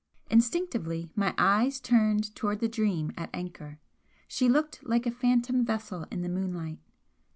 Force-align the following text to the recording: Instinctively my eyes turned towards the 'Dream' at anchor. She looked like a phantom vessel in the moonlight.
Instinctively 0.31 1.11
my 1.15 1.35
eyes 1.37 1.79
turned 1.79 2.33
towards 2.35 2.59
the 2.59 2.67
'Dream' 2.67 3.11
at 3.15 3.29
anchor. 3.35 3.77
She 4.27 4.49
looked 4.49 4.83
like 4.83 5.05
a 5.05 5.11
phantom 5.11 5.63
vessel 5.63 6.07
in 6.09 6.23
the 6.23 6.27
moonlight. 6.27 6.79